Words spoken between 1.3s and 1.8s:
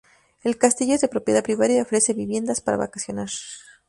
privada y